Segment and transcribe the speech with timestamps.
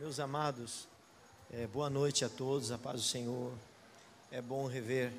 [0.00, 0.88] Meus amados,
[1.52, 3.52] é, boa noite a todos, a paz do Senhor.
[4.32, 5.12] É bom rever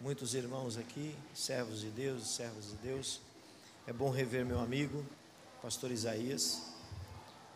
[0.00, 3.20] muitos irmãos aqui, servos de Deus, servos de Deus.
[3.84, 5.04] É bom rever meu amigo,
[5.60, 6.62] pastor Isaías,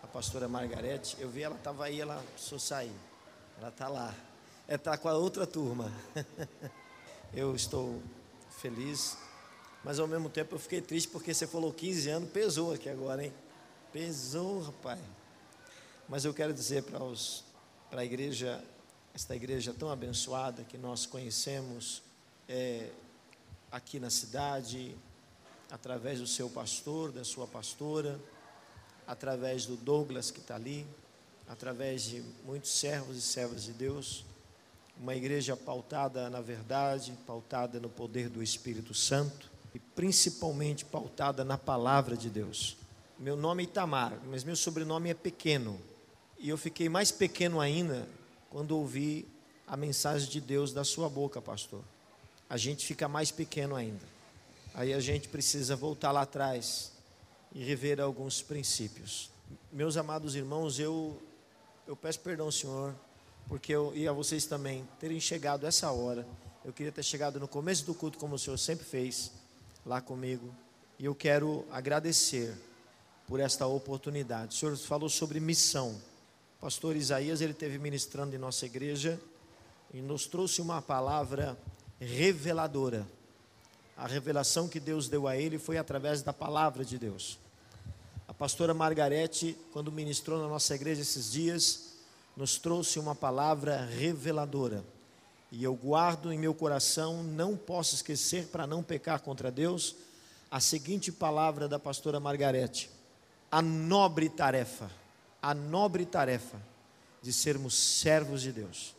[0.02, 1.16] a pastora Margarete.
[1.20, 2.96] Eu vi ela estava aí, ela precisou sair.
[3.56, 4.12] Ela está lá.
[4.66, 5.92] É está com a outra turma.
[7.32, 8.02] eu estou
[8.60, 9.16] feliz,
[9.84, 13.24] mas ao mesmo tempo eu fiquei triste porque você falou 15 anos, pesou aqui agora,
[13.24, 13.32] hein?
[13.92, 14.98] Pesou, rapaz.
[16.10, 17.44] Mas eu quero dizer para, os,
[17.88, 18.60] para a igreja,
[19.14, 22.02] esta igreja tão abençoada que nós conhecemos
[22.48, 22.90] é,
[23.70, 24.96] aqui na cidade,
[25.70, 28.18] através do seu pastor, da sua pastora,
[29.06, 30.84] através do Douglas que está ali,
[31.46, 34.24] através de muitos servos e servas de Deus,
[35.00, 41.56] uma igreja pautada na verdade, pautada no poder do Espírito Santo e principalmente pautada na
[41.56, 42.76] palavra de Deus.
[43.16, 45.80] Meu nome é Itamar, mas meu sobrenome é pequeno.
[46.42, 48.08] E eu fiquei mais pequeno ainda
[48.48, 49.28] quando ouvi
[49.66, 51.84] a mensagem de Deus da sua boca, pastor.
[52.48, 54.00] A gente fica mais pequeno ainda.
[54.72, 56.92] Aí a gente precisa voltar lá atrás
[57.52, 59.30] e rever alguns princípios.
[59.70, 61.14] Meus amados irmãos, eu
[61.86, 62.94] eu peço perdão, ao Senhor,
[63.46, 66.26] porque eu e a vocês também terem chegado essa hora.
[66.64, 69.30] Eu queria ter chegado no começo do culto como o Senhor sempre fez
[69.84, 70.54] lá comigo.
[70.98, 72.56] E eu quero agradecer
[73.26, 74.56] por esta oportunidade.
[74.56, 76.00] O Senhor falou sobre missão
[76.60, 79.18] pastor Isaías, ele teve ministrando em nossa igreja
[79.94, 81.58] e nos trouxe uma palavra
[81.98, 83.06] reveladora.
[83.96, 87.38] A revelação que Deus deu a ele foi através da palavra de Deus.
[88.28, 91.94] A pastora Margarete, quando ministrou na nossa igreja esses dias,
[92.36, 94.84] nos trouxe uma palavra reveladora.
[95.50, 99.96] E eu guardo em meu coração, não posso esquecer para não pecar contra Deus,
[100.50, 102.90] a seguinte palavra da pastora Margarete:
[103.50, 104.99] a nobre tarefa
[105.42, 106.60] a nobre tarefa
[107.22, 108.94] de sermos servos de Deus,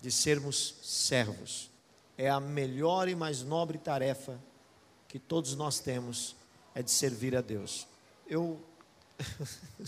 [0.00, 1.70] de sermos servos.
[2.16, 4.40] É a melhor e mais nobre tarefa
[5.06, 6.36] que todos nós temos,
[6.74, 7.86] é de servir a Deus.
[8.28, 8.60] Eu,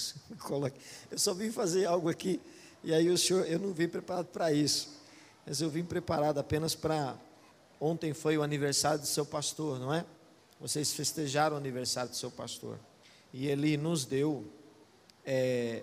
[1.10, 2.40] eu só vim fazer algo aqui,
[2.82, 4.88] e aí o senhor, eu não vim preparado para isso,
[5.46, 7.18] mas eu vim preparado apenas para.
[7.78, 10.04] Ontem foi o aniversário do seu pastor, não é?
[10.58, 12.78] Vocês festejaram o aniversário do seu pastor,
[13.32, 14.50] e ele nos deu
[15.24, 15.82] é,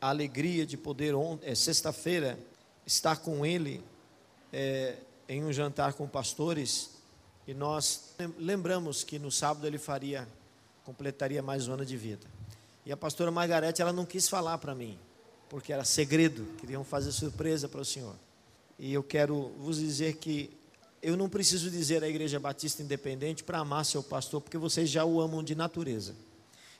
[0.00, 2.38] a alegria de poder, é, sexta-feira,
[2.86, 3.82] estar com ele
[4.52, 4.96] é,
[5.28, 6.90] em um jantar com pastores.
[7.46, 10.28] E nós lembramos que no sábado ele faria,
[10.84, 12.26] completaria mais um ano de vida.
[12.84, 14.98] E a pastora Margarete, ela não quis falar para mim,
[15.48, 18.14] porque era segredo, queriam fazer surpresa para o senhor.
[18.78, 20.50] E eu quero vos dizer que
[21.02, 25.04] eu não preciso dizer à Igreja Batista Independente para amar seu pastor, porque vocês já
[25.04, 26.14] o amam de natureza.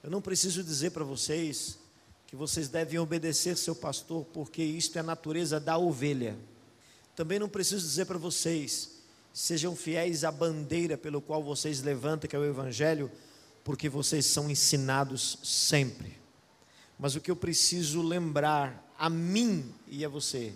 [0.07, 1.81] Eu não preciso dizer para vocês
[2.29, 6.39] que vocês devem obedecer seu pastor, porque isto é a natureza da ovelha.
[7.17, 9.01] Também não preciso dizer para vocês,
[9.33, 13.11] sejam fiéis à bandeira pelo qual vocês levantam, que é o Evangelho,
[13.65, 16.17] porque vocês são ensinados sempre.
[16.97, 20.55] Mas o que eu preciso lembrar a mim e a você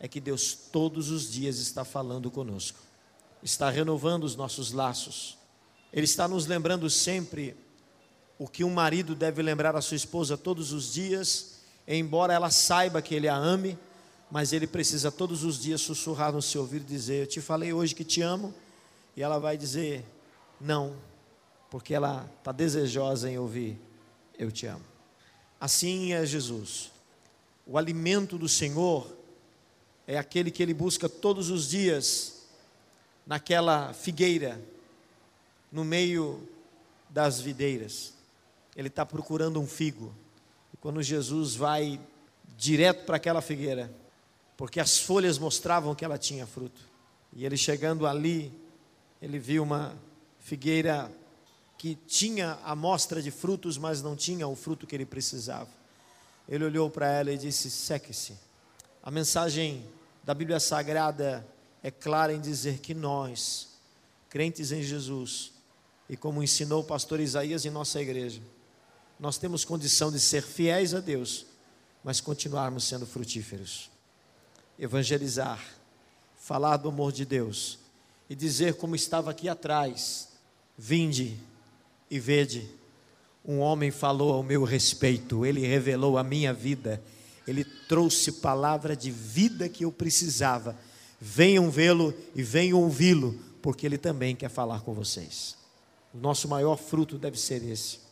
[0.00, 2.80] é que Deus todos os dias está falando conosco,
[3.40, 5.38] está renovando os nossos laços,
[5.92, 7.56] Ele está nos lembrando sempre
[8.38, 13.00] o que um marido deve lembrar a sua esposa todos os dias, embora ela saiba
[13.00, 13.78] que ele a ame,
[14.30, 17.72] mas ele precisa todos os dias sussurrar no seu ouvido e dizer: Eu te falei
[17.72, 18.52] hoje que te amo,
[19.16, 20.04] e ela vai dizer:
[20.60, 20.96] Não,
[21.70, 23.78] porque ela está desejosa em ouvir:
[24.36, 24.84] Eu te amo.
[25.60, 26.90] Assim é Jesus.
[27.66, 29.06] O alimento do Senhor
[30.06, 32.42] é aquele que ele busca todos os dias
[33.26, 34.60] naquela figueira,
[35.72, 36.46] no meio
[37.08, 38.13] das videiras
[38.76, 40.14] ele está procurando um figo.
[40.72, 42.00] E quando Jesus vai
[42.56, 43.92] direto para aquela figueira,
[44.56, 46.80] porque as folhas mostravam que ela tinha fruto,
[47.32, 48.52] e ele chegando ali,
[49.20, 49.96] ele viu uma
[50.38, 51.10] figueira
[51.76, 55.68] que tinha a mostra de frutos, mas não tinha o fruto que ele precisava.
[56.48, 58.34] Ele olhou para ela e disse: seque-se.
[59.02, 59.84] A mensagem
[60.22, 61.46] da Bíblia Sagrada
[61.82, 63.68] é clara em dizer que nós,
[64.30, 65.52] crentes em Jesus,
[66.08, 68.40] e como ensinou o pastor Isaías em nossa igreja,
[69.18, 71.46] nós temos condição de ser fiéis a Deus,
[72.02, 73.90] mas continuarmos sendo frutíferos.
[74.78, 75.64] Evangelizar,
[76.36, 77.78] falar do amor de Deus
[78.28, 80.28] e dizer como estava aqui atrás:
[80.76, 81.38] Vinde
[82.10, 82.68] e vede,
[83.44, 87.02] um homem falou ao meu respeito, ele revelou a minha vida,
[87.46, 90.76] ele trouxe palavra de vida que eu precisava.
[91.20, 95.56] Venham vê-lo e venham ouvi-lo, porque ele também quer falar com vocês.
[96.12, 98.03] O nosso maior fruto deve ser esse.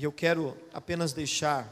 [0.00, 1.68] E eu quero apenas deixar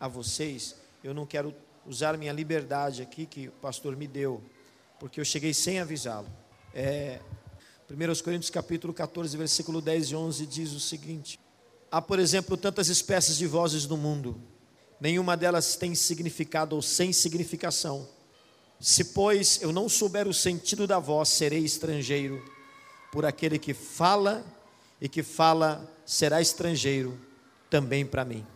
[0.00, 1.54] a vocês, eu não quero
[1.86, 4.42] usar minha liberdade aqui que o pastor me deu,
[4.98, 6.26] porque eu cheguei sem avisá-lo.
[6.74, 7.20] É,
[7.88, 11.38] 1 Coríntios capítulo 14, versículo 10 e 11 diz o seguinte:
[11.88, 14.42] Há, por exemplo, tantas espécies de vozes no mundo,
[15.00, 18.08] nenhuma delas tem significado ou sem significação.
[18.80, 22.44] Se, pois, eu não souber o sentido da voz, serei estrangeiro
[23.12, 24.44] por aquele que fala
[25.00, 27.24] e que fala será estrangeiro
[27.70, 28.46] também para mim.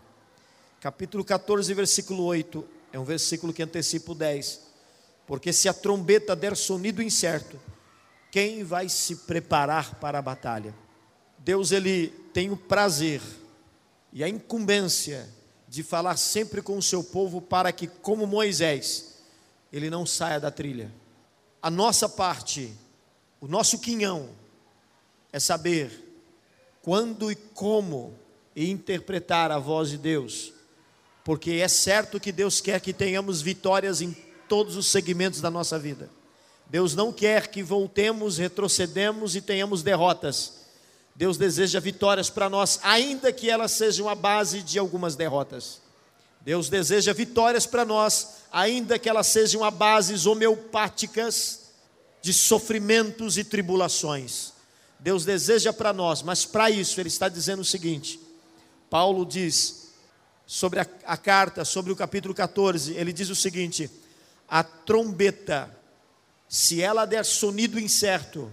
[0.81, 4.61] Capítulo 14, versículo 8, é um versículo que antecipa o 10.
[5.27, 7.59] Porque se a trombeta der sonido incerto,
[8.31, 10.75] quem vai se preparar para a batalha?
[11.39, 13.21] Deus ele tem o prazer
[14.13, 15.29] e a incumbência
[15.69, 19.21] de falar sempre com o seu povo para que, como Moisés,
[19.73, 20.93] ele não saia da trilha.
[21.63, 22.75] A nossa parte,
[23.41, 24.31] o nosso quinhão,
[25.33, 26.11] é saber
[26.83, 28.19] quando e como
[28.55, 30.53] interpretar a voz de Deus,
[31.25, 34.17] porque é certo que Deus quer que tenhamos vitórias em
[34.49, 36.11] todos os segmentos da nossa vida.
[36.67, 40.61] Deus não quer que voltemos, retrocedemos e tenhamos derrotas.
[41.15, 45.81] Deus deseja vitórias para nós, ainda que elas sejam a base de algumas derrotas.
[46.41, 51.61] Deus deseja vitórias para nós, ainda que elas sejam a bases homeopáticas
[52.23, 54.53] de sofrimentos e tribulações.
[54.99, 58.21] Deus deseja para nós, mas para isso Ele está dizendo o seguinte:
[58.91, 59.93] Paulo diz
[60.47, 63.89] sobre a, a carta, sobre o capítulo 14, ele diz o seguinte:
[64.49, 65.71] a trombeta
[66.49, 68.51] se ela der sonido incerto,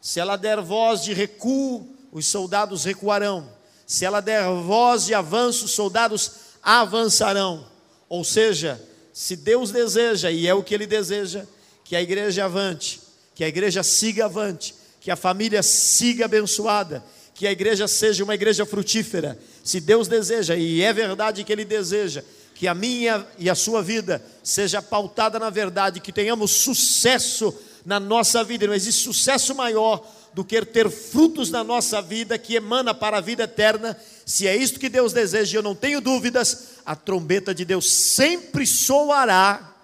[0.00, 3.50] se ela der voz de recuo, os soldados recuarão.
[3.84, 6.30] Se ela der voz de avanço, os soldados
[6.62, 7.66] avançarão.
[8.08, 8.80] Ou seja,
[9.12, 11.44] se Deus deseja, e é o que Ele deseja,
[11.82, 13.00] que a igreja avante,
[13.34, 18.34] que a igreja siga avante, que a família siga abençoada, que a igreja seja uma
[18.34, 19.38] igreja frutífera.
[19.62, 22.22] Se Deus deseja, e é verdade que Ele deseja,
[22.54, 27.52] que a minha e a sua vida seja pautada na verdade, que tenhamos sucesso
[27.84, 28.66] na nossa vida.
[28.66, 33.20] Não existe sucesso maior do que ter frutos na nossa vida que emana para a
[33.20, 33.96] vida eterna.
[34.24, 38.66] Se é isto que Deus deseja, eu não tenho dúvidas, a trombeta de Deus sempre
[38.66, 39.74] soará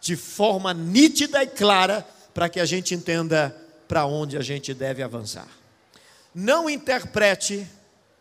[0.00, 3.54] de forma nítida e clara para que a gente entenda
[3.88, 5.48] para onde a gente deve avançar.
[6.40, 7.66] Não interprete,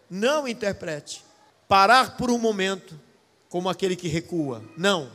[0.10, 1.24] não interprete
[1.68, 3.00] parar por um momento
[3.48, 4.64] como aquele que recua.
[4.76, 5.12] Não.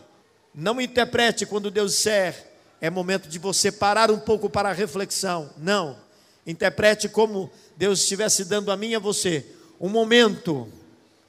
[0.54, 5.50] Não interprete quando Deus disser é momento de você parar um pouco para a reflexão.
[5.58, 5.96] Não.
[6.46, 9.44] Interprete como Deus estivesse dando a mim e a você
[9.81, 10.69] um momento,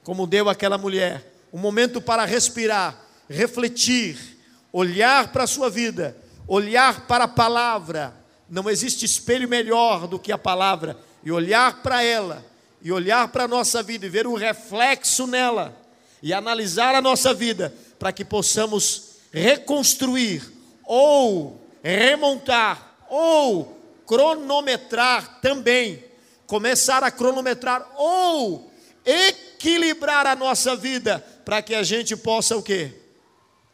[0.04, 2.96] como deu aquela mulher, um momento para respirar,
[3.28, 4.38] refletir,
[4.72, 6.16] olhar para a sua vida,
[6.46, 8.14] olhar para a palavra.
[8.48, 12.44] Não existe espelho melhor do que a palavra e olhar para ela
[12.82, 15.74] e olhar para a nossa vida e ver o reflexo nela
[16.22, 20.42] e analisar a nossa vida para que possamos reconstruir
[20.84, 26.04] ou remontar ou cronometrar também,
[26.46, 28.70] começar a cronometrar ou
[29.04, 32.92] equilibrar a nossa vida para que a gente possa o quê?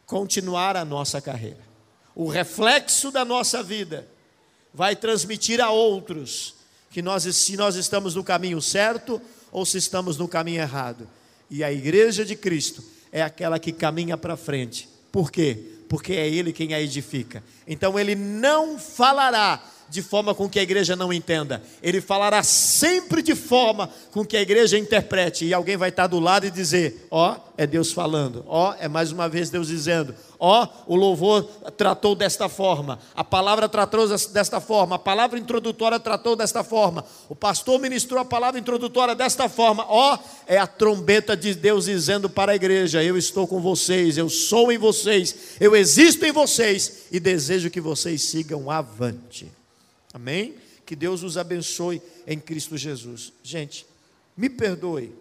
[0.05, 1.71] Continuar a nossa carreira.
[2.15, 4.07] O reflexo da nossa vida
[4.73, 6.60] vai transmitir a outros
[6.91, 9.19] que nós se nós estamos no caminho certo
[9.51, 11.07] ou se estamos no caminho errado.
[11.49, 14.87] E a igreja de Cristo é aquela que caminha para frente.
[15.11, 15.57] Por quê?
[15.89, 17.43] Porque é Ele quem a edifica.
[17.65, 21.61] Então Ele não falará de forma com que a igreja não entenda.
[21.83, 25.45] Ele falará sempre de forma com que a igreja interprete.
[25.45, 28.45] E alguém vai estar do lado e dizer: Ó, oh, é Deus falando.
[28.47, 30.15] Ó, oh, é mais uma vez Deus dizendo.
[30.39, 31.43] Ó, oh, o louvor
[31.75, 32.99] tratou desta forma.
[33.13, 34.95] A palavra tratou desta forma.
[34.95, 37.03] A palavra introdutória tratou desta forma.
[37.27, 39.85] O pastor ministrou a palavra introdutória desta forma.
[39.89, 40.17] Ó,
[40.47, 44.71] é a trombeta de Deus dizendo para a igreja: Eu estou com vocês, eu sou
[44.71, 49.60] em vocês, eu existo em vocês e desejo que vocês sigam avante.
[50.13, 50.55] Amém?
[50.85, 53.31] Que Deus os abençoe em Cristo Jesus.
[53.41, 53.85] Gente,
[54.35, 55.15] me perdoe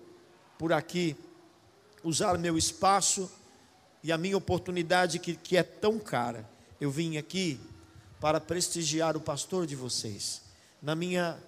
[0.58, 1.16] por aqui
[2.02, 3.30] usar meu espaço
[4.02, 6.48] e a minha oportunidade que, que é tão cara.
[6.80, 7.60] Eu vim aqui
[8.20, 10.42] para prestigiar o pastor de vocês,
[10.82, 11.38] na minha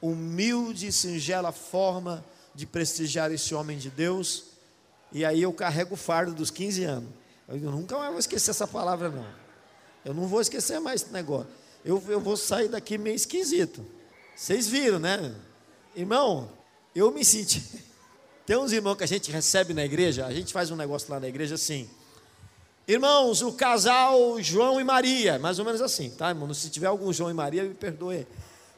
[0.00, 4.44] humilde e singela forma de prestigiar esse homem de Deus.
[5.10, 7.10] E aí eu carrego o fardo dos 15 anos.
[7.48, 9.26] Eu nunca mais vou esquecer essa palavra, não.
[10.04, 13.84] Eu não vou esquecer mais esse negócio eu, eu vou sair daqui meio esquisito.
[14.34, 15.34] Vocês viram, né?
[15.94, 16.50] Irmão,
[16.94, 17.62] eu me senti.
[18.46, 21.20] Tem uns irmãos que a gente recebe na igreja, a gente faz um negócio lá
[21.20, 21.88] na igreja assim.
[22.86, 26.52] Irmãos, o casal João e Maria, mais ou menos assim, tá, irmão?
[26.52, 28.26] Se tiver algum João e Maria, me perdoe.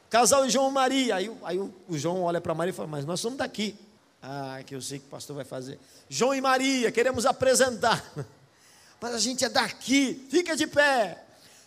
[0.09, 1.15] Casal João e Maria.
[1.15, 3.75] Aí, aí o, o João olha para Maria e fala: Mas nós somos daqui.
[4.21, 5.79] Ah, que eu sei que o pastor vai fazer.
[6.07, 8.03] João e Maria, queremos apresentar.
[9.01, 11.23] Mas a gente é daqui, fica de pé.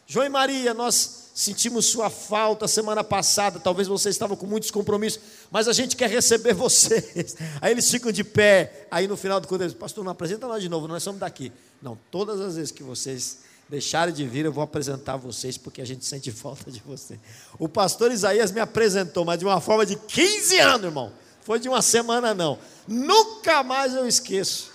[0.07, 5.21] João e Maria, nós sentimos sua falta semana passada, talvez vocês estavam com muitos compromissos,
[5.52, 7.37] mas a gente quer receber vocês.
[7.61, 10.61] Aí eles ficam de pé, aí no final do culto eles, pastor, não apresenta nós
[10.61, 11.52] de novo, nós somos daqui.
[11.80, 15.85] Não, todas as vezes que vocês deixarem de vir, eu vou apresentar vocês, porque a
[15.85, 17.21] gente sente falta de vocês.
[17.57, 21.12] O pastor Isaías me apresentou, mas de uma forma de 15 anos, irmão.
[21.42, 22.59] Foi de uma semana, não.
[22.88, 24.73] Nunca mais eu esqueço.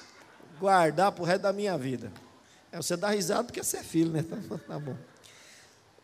[0.61, 2.09] Guardar para o resto da minha vida.
[2.71, 4.23] É, você dá risada porque você é filho, né?
[4.65, 4.95] Tá bom.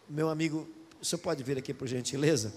[0.10, 0.68] Meu amigo,
[1.00, 2.51] o senhor pode vir aqui, por gentileza?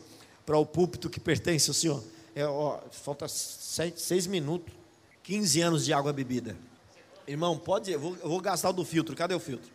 [0.47, 2.03] Para o púlpito que pertence ao senhor.
[2.35, 4.73] É, ó, falta seis, seis, minutos.
[5.23, 6.57] 15 anos de água bebida.
[7.29, 9.15] Irmão, pode, eu vou, eu vou gastar o do filtro.
[9.15, 9.71] Cadê o filtro?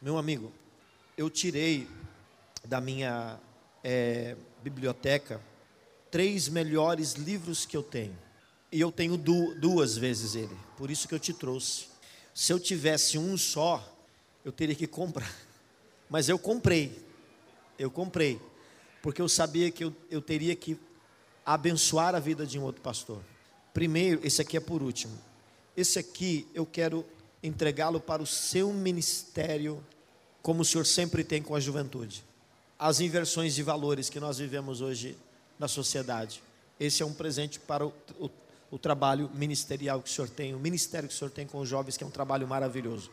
[0.00, 0.52] Meu amigo,
[1.16, 1.88] eu tirei
[2.64, 3.38] da minha
[3.82, 5.40] é, biblioteca
[6.08, 8.16] três melhores livros que eu tenho.
[8.70, 10.56] E eu tenho du duas vezes ele.
[10.76, 11.86] Por isso que eu te trouxe.
[12.32, 13.84] Se eu tivesse um só,
[14.44, 15.30] eu teria que comprar.
[16.12, 17.02] Mas eu comprei.
[17.78, 18.38] Eu comprei.
[19.00, 20.78] Porque eu sabia que eu, eu teria que
[21.44, 23.22] abençoar a vida de um outro pastor.
[23.72, 25.18] Primeiro, esse aqui é por último.
[25.74, 27.02] Esse aqui eu quero
[27.42, 29.82] entregá-lo para o seu ministério,
[30.42, 32.22] como o Senhor sempre tem com a juventude.
[32.78, 35.16] As inversões de valores que nós vivemos hoje
[35.58, 36.42] na sociedade.
[36.78, 38.28] Esse é um presente para o, o,
[38.72, 41.68] o trabalho ministerial que o Senhor tem, o ministério que o Senhor tem com os
[41.70, 43.10] jovens, que é um trabalho maravilhoso.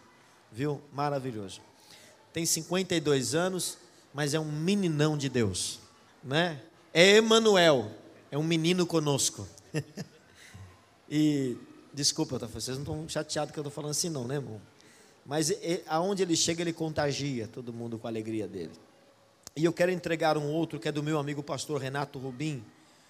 [0.52, 0.82] Viu?
[0.92, 1.69] Maravilhoso
[2.32, 3.78] tem 52 anos,
[4.14, 5.80] mas é um meninão de Deus,
[6.24, 6.62] né?
[6.94, 7.92] É Emanuel,
[8.32, 9.48] é um menino conosco.
[11.10, 11.58] e
[11.94, 14.62] desculpa, vocês não estão chateados que eu estou falando assim, não, né, irmão?
[15.26, 18.72] Mas é, aonde ele chega, ele contagia todo mundo com a alegria dele.
[19.56, 22.64] E eu quero entregar um outro que é do meu amigo pastor Renato Rubim,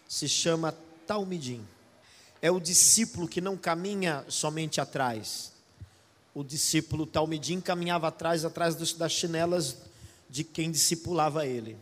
[0.08, 1.66] se chama Talmidim.
[2.42, 5.54] É o discípulo que não caminha somente atrás,
[6.40, 9.76] o discípulo Talmidim caminhava atrás, atrás das chinelas
[10.30, 11.76] de quem discipulava ele.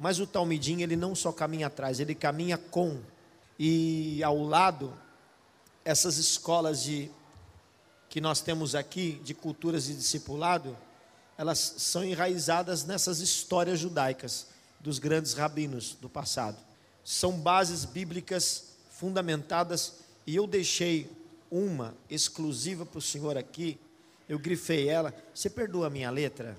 [0.00, 3.00] Mas o Talmidim, ele não só caminha atrás, ele caminha com.
[3.56, 4.92] E ao lado,
[5.84, 7.08] essas escolas de
[8.08, 10.76] que nós temos aqui, de culturas de discipulado,
[11.38, 14.48] elas são enraizadas nessas histórias judaicas
[14.80, 16.58] dos grandes rabinos do passado.
[17.04, 21.08] São bases bíblicas fundamentadas, e eu deixei
[21.48, 23.78] uma exclusiva para o senhor aqui,
[24.28, 25.14] eu grifei ela.
[25.34, 26.56] Você perdoa a minha letra?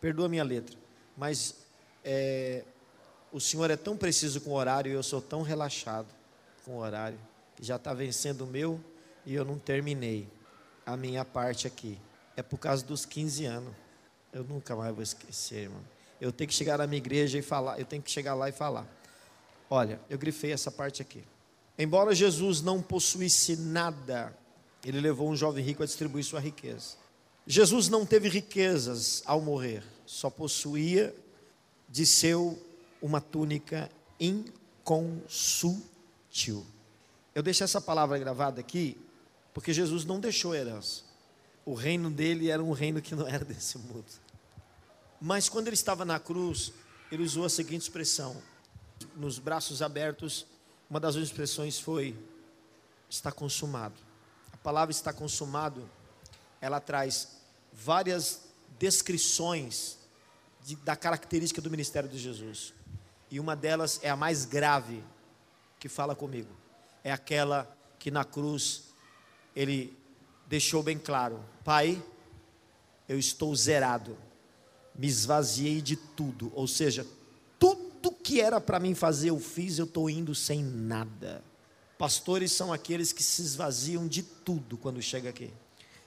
[0.00, 0.76] Perdoa a minha letra.
[1.16, 1.56] Mas
[2.04, 2.64] é,
[3.32, 6.08] o senhor é tão preciso com o horário e eu sou tão relaxado
[6.64, 7.18] com o horário,
[7.56, 8.80] que já está vencendo o meu
[9.24, 10.28] e eu não terminei
[10.84, 11.98] a minha parte aqui.
[12.36, 13.74] É por causa dos 15 anos.
[14.32, 15.82] Eu nunca mais vou esquecer, irmão.
[16.20, 18.52] Eu tenho que chegar na minha igreja e falar, eu tenho que chegar lá e
[18.52, 18.86] falar.
[19.68, 21.24] Olha, eu grifei essa parte aqui.
[21.78, 24.36] Embora Jesus não possuísse nada,
[24.84, 26.99] ele levou um jovem rico a distribuir sua riqueza.
[27.50, 31.12] Jesus não teve riquezas ao morrer, só possuía
[31.88, 32.56] de seu
[33.02, 33.90] uma túnica
[34.20, 35.84] inconsútil.
[37.34, 38.96] Eu deixo essa palavra gravada aqui,
[39.52, 41.02] porque Jesus não deixou herança.
[41.66, 44.06] O reino dele era um reino que não era desse mundo.
[45.20, 46.72] Mas quando ele estava na cruz,
[47.10, 48.40] ele usou a seguinte expressão:
[49.16, 50.46] nos braços abertos,
[50.88, 52.16] uma das expressões foi:
[53.08, 53.96] está consumado.
[54.52, 55.90] A palavra está consumado,
[56.60, 57.39] ela traz
[57.72, 58.42] várias
[58.78, 59.98] descrições
[60.64, 62.72] de, da característica do ministério de Jesus.
[63.30, 65.02] E uma delas é a mais grave
[65.78, 66.50] que fala comigo.
[67.04, 68.84] É aquela que na cruz
[69.54, 69.96] ele
[70.46, 72.02] deixou bem claro: Pai,
[73.08, 74.16] eu estou zerado,
[74.94, 77.06] me esvaziei de tudo, ou seja,
[77.58, 81.44] tudo que era para mim fazer eu fiz, eu estou indo sem nada.
[81.98, 85.52] Pastores são aqueles que se esvaziam de tudo quando chega aqui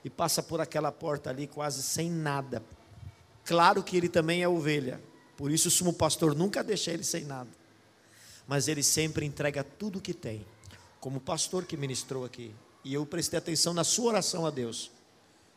[0.03, 2.63] e passa por aquela porta ali quase sem nada.
[3.45, 5.01] Claro que ele também é ovelha,
[5.37, 7.49] por isso o sumo pastor nunca deixa ele sem nada,
[8.47, 10.45] mas ele sempre entrega tudo que tem,
[10.99, 12.53] como o pastor que ministrou aqui.
[12.83, 14.91] E eu prestei atenção na sua oração a Deus.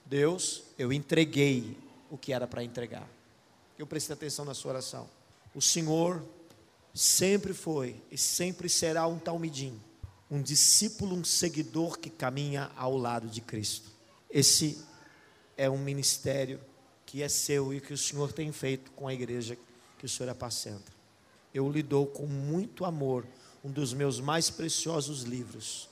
[0.05, 1.77] Deus, eu entreguei
[2.11, 3.09] o que era para entregar.
[3.77, 5.09] Eu prestei atenção na sua oração.
[5.55, 6.23] O Senhor
[6.95, 9.81] sempre foi e sempre será um talmidim,
[10.31, 13.96] um discípulo, um seguidor que caminha ao lado de Cristo.
[14.31, 14.79] Esse
[15.57, 16.61] é um ministério
[17.05, 19.57] que é seu e que o Senhor tem feito com a igreja
[19.99, 20.93] que o Senhor apacenta.
[21.55, 23.27] Eu lhe dou com muito amor
[23.65, 25.89] um dos meus mais preciosos livros.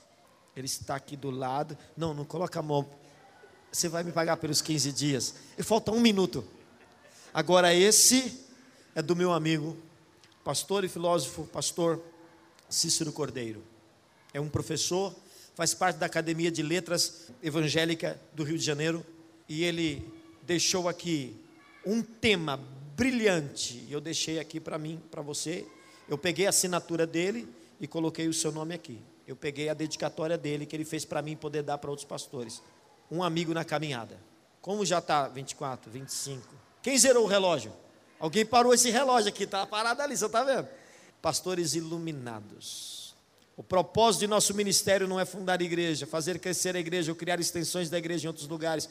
[0.56, 1.76] Ele está aqui do lado.
[1.96, 2.88] Não, não coloca a mão.
[3.72, 5.34] Você vai me pagar pelos 15 dias.
[5.58, 6.44] E falta um minuto.
[7.32, 8.44] Agora esse
[8.94, 9.76] é do meu amigo,
[10.44, 12.00] pastor e filósofo, pastor
[12.68, 13.62] Cícero Cordeiro.
[14.32, 15.14] É um professor,
[15.54, 19.04] faz parte da Academia de Letras Evangélica do Rio de Janeiro,
[19.48, 20.06] e ele
[20.42, 21.36] deixou aqui
[21.84, 22.60] um tema
[22.96, 25.66] brilhante, eu deixei aqui para mim, para você.
[26.08, 27.48] Eu peguei a assinatura dele
[27.80, 29.00] e coloquei o seu nome aqui.
[29.26, 32.62] Eu peguei a dedicatória dele que ele fez para mim poder dar para outros pastores.
[33.10, 34.18] Um amigo na caminhada.
[34.60, 36.46] Como já está 24, 25?
[36.82, 37.72] Quem zerou o relógio?
[38.18, 40.68] Alguém parou esse relógio aqui, está parado ali, você está vendo?
[41.20, 43.03] Pastores iluminados.
[43.56, 47.38] O propósito de nosso ministério não é fundar igreja, fazer crescer a igreja ou criar
[47.38, 48.88] extensões da igreja em outros lugares,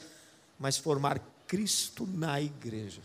[0.58, 3.02] mas formar Cristo na igreja.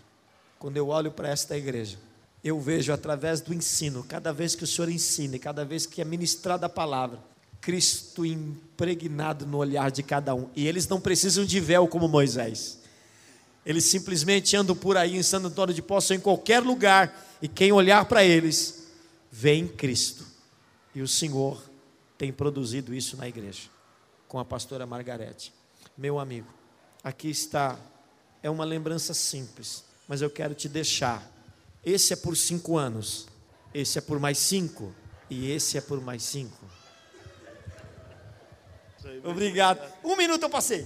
[0.57, 1.97] Quando eu olho para esta igreja,
[2.43, 6.05] eu vejo através do ensino, cada vez que o Senhor ensina, cada vez que é
[6.05, 7.19] ministrada a palavra,
[7.59, 10.49] Cristo impregnado no olhar de cada um.
[10.55, 12.79] E eles não precisam de véu como Moisés.
[13.65, 17.73] Eles simplesmente andam por aí em Santo Antônio de Poço, em qualquer lugar, e quem
[17.73, 18.87] olhar para eles,
[19.29, 20.28] vê em Cristo.
[20.99, 21.63] E o Senhor
[22.17, 23.69] tem produzido isso na igreja,
[24.27, 25.53] com a pastora Margarete.
[25.97, 26.53] Meu amigo,
[27.01, 27.79] aqui está,
[28.43, 31.25] é uma lembrança simples, mas eu quero te deixar.
[31.85, 33.29] Esse é por cinco anos,
[33.73, 34.93] esse é por mais cinco,
[35.29, 36.65] e esse é por mais cinco.
[39.23, 39.79] Obrigado.
[40.03, 40.85] Um minuto eu passei.